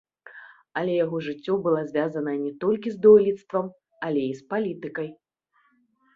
Але 0.79 0.93
яго 1.05 1.19
жыццё 1.25 1.57
была 1.67 1.81
звязаная 1.89 2.33
не 2.47 2.53
толькі 2.65 2.95
з 2.95 2.99
дойлідствам, 3.05 3.71
але 4.09 4.21
і 4.33 4.35
з 4.41 4.49
палітыкай. 4.55 5.09